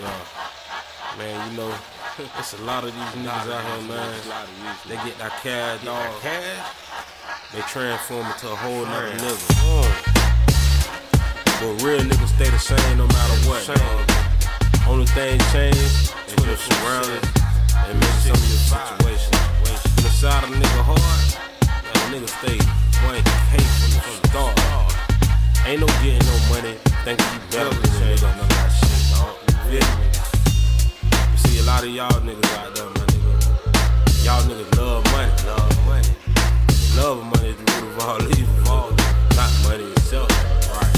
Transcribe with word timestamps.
Yeah. 0.00 1.18
Man, 1.18 1.50
you 1.50 1.56
know, 1.58 1.74
it's 2.38 2.54
a 2.54 2.62
lot 2.64 2.84
of 2.84 2.94
these 2.94 3.12
niggas 3.20 3.52
out 3.52 3.60
here, 3.60 3.88
man. 3.88 4.16
They 4.88 4.96
get 5.04 5.18
that 5.18 5.32
cash, 5.42 5.84
dog. 5.84 6.08
Cash? 6.22 6.80
They 7.52 7.60
transform 7.68 8.24
into 8.24 8.48
a 8.48 8.56
whole 8.56 8.86
nother 8.86 9.12
nigga. 9.20 9.36
But 11.60 11.84
real 11.84 12.00
niggas 12.00 12.32
stay 12.32 12.48
the 12.48 12.58
same 12.58 12.96
no 12.96 13.06
matter 13.08 13.36
what. 13.44 13.60
Only 14.88 15.04
thing 15.12 15.38
change 15.52 15.76
is 15.76 16.40
your 16.48 16.56
surroundings 16.56 17.28
and 17.84 18.00
maybe 18.00 18.20
some 18.24 18.40
of 18.40 18.48
your 18.48 18.64
situation. 18.72 19.36
When 19.68 19.76
the 20.00 20.08
side 20.16 20.44
of 20.44 20.50
a 20.50 20.56
nigga 20.56 20.80
hard, 20.80 21.20
that 21.60 22.08
nigga 22.08 22.28
stay 22.40 22.56
one 23.04 23.20
K 23.52 23.60
from 23.60 24.00
the 24.00 24.28
start. 24.32 24.56
Ain't 25.66 25.80
no 25.80 25.86
getting 26.00 26.24
no 26.24 26.36
money, 26.48 26.74
thinking 27.04 27.28
you 27.36 27.40
better 27.52 27.68
than 27.68 28.00
a 28.00 28.16
nigga, 28.16 28.59
lot 31.80 31.88
of 31.88 31.94
y'all 31.94 32.20
niggas 32.20 32.58
out 32.58 32.74
there, 32.74 32.84
my 32.84 32.92
nigga. 33.08 33.32
Y'all 34.22 34.42
niggas 34.42 34.76
love 34.76 35.02
money, 35.12 35.32
love 35.46 35.86
money. 35.86 36.08
Love 36.94 37.24
money 37.24 37.48
is 37.48 37.56
the 37.56 37.62
root 37.72 37.88
of 37.88 38.00
all 38.04 38.22
evil. 38.38 38.68
All 38.68 38.90
not 39.34 39.50
money 39.64 39.84
itself. 39.84 40.28
Right. 40.76 40.96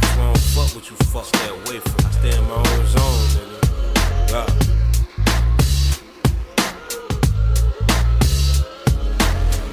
I 0.00 0.16
don't 0.16 0.38
fuck 0.38 0.70
with 0.76 0.90
you, 0.90 0.96
fuck 1.10 1.24
stay 1.24 1.48
away 1.48 1.80
from. 1.80 2.06
I 2.06 2.10
stay 2.12 2.32
in 2.38 2.44
my 2.44 2.54
own 2.54 2.86
zone, 2.86 3.26
nigga. 3.34 3.58
Yeah. 4.30 4.46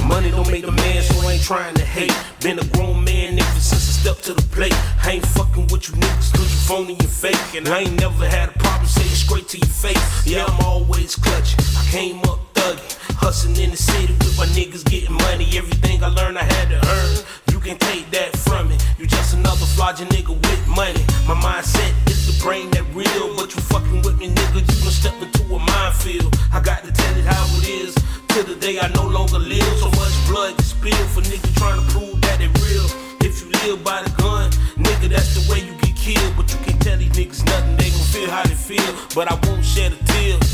Money 0.08 0.32
don't 0.32 0.50
make 0.50 0.66
a 0.66 0.72
man, 0.72 1.04
so 1.04 1.28
I 1.28 1.34
ain't 1.34 1.44
trying 1.44 1.76
to 1.76 1.86
hate. 1.86 2.16
Been 2.42 2.58
a 2.58 2.66
grown 2.70 3.04
man 3.04 3.38
ever 3.38 3.60
since 3.60 3.88
I 3.88 3.92
stepped 4.02 4.24
to 4.24 4.34
the 4.34 4.42
plate. 4.56 4.74
I 5.04 5.12
ain't 5.12 5.28
fucking 5.28 5.68
with 5.68 5.90
you 5.90 5.96
niggas 5.96 6.34
cause 6.34 6.50
you 6.52 6.60
phony 6.68 6.94
and 6.94 7.08
fake. 7.08 7.54
And 7.56 7.68
I 7.68 7.82
ain't 7.82 8.00
never 8.00 8.28
had 8.28 8.50
a 8.50 8.59
say 8.90 9.06
it 9.06 9.16
straight 9.16 9.48
to 9.50 9.58
your 9.58 9.70
face. 9.70 10.26
Yeah, 10.26 10.46
I'm 10.46 10.60
always 10.66 11.16
clutching. 11.16 11.62
I 11.78 11.86
came 11.92 12.20
up 12.26 12.40
thugging. 12.54 12.98
Hustling 13.22 13.58
in 13.58 13.72
the 13.72 13.78
city 13.78 14.14
with 14.14 14.38
my 14.38 14.48
niggas 14.58 14.84
getting 14.86 15.14
money. 15.30 15.46
Everything 15.58 16.04
I 16.04 16.08
learned 16.08 16.38
I 16.38 16.44
had 16.44 16.70
to 16.70 16.80
earn. 16.82 17.16
You 17.52 17.60
can 17.60 17.78
take 17.78 18.10
that 18.12 18.36
from 18.38 18.70
me. 18.70 18.78
You 18.98 19.06
just 19.06 19.34
another 19.34 19.68
flogging 19.76 20.08
nigga 20.08 20.34
with 20.34 20.64
money. 20.68 21.04
My 21.28 21.36
mindset 21.36 21.94
is 22.10 22.26
the 22.26 22.36
brain 22.44 22.72
that 22.72 22.86
real. 22.94 23.36
But 23.36 23.54
you 23.54 23.62
fucking 23.70 24.02
with 24.02 24.18
me, 24.18 24.30
nigga, 24.30 24.62
you 24.64 24.78
done 24.82 24.96
step 24.96 25.16
into 25.22 25.44
a 25.54 25.60
minefield. 25.60 26.34
I 26.54 26.62
got 26.62 26.84
to 26.84 26.92
tell 26.92 27.16
it 27.18 27.26
how 27.26 27.46
it 27.60 27.68
is. 27.70 27.94
Till 28.30 28.44
the 28.44 28.56
day 28.56 28.80
I 28.80 28.88
no 28.96 29.04
longer 29.04 29.40
live. 29.40 29.74
So 29.78 29.92
much 30.00 30.16
blood 30.28 30.58
gets 30.58 30.72
spilled 30.72 31.10
for 31.14 31.22
niggas 31.22 31.56
trying 31.58 31.80
to 31.80 31.86
prove 31.92 32.22
that 32.22 32.40
they 32.40 32.48
real. 32.64 32.88
If 33.22 33.44
you 33.44 33.52
live 33.68 33.84
by 33.84 34.02
the 34.04 34.12
gun, 34.22 34.50
nigga, 34.80 35.10
that's 35.10 35.36
the 35.36 35.44
way 35.52 35.60
you 35.60 35.74
get 35.84 35.96
killed. 35.96 36.34
But 36.38 36.48
you 36.54 36.60
can't 36.64 36.82
tell 36.82 36.98
these 36.98 37.12
niggas 37.12 37.46
nothing. 37.46 37.76
They 37.76 37.89
feel 38.12 38.30
how 38.30 38.44
they 38.44 38.56
feel. 38.56 38.96
But 39.14 39.32
I 39.32 39.36
won't 39.48 39.64
shed 39.64 39.94
a 39.94 40.04
tear. 40.06 40.49